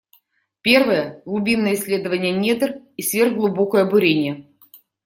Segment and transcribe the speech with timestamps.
[0.63, 4.47] Первая— глубинное исследование недр и сверхглубокое бурение.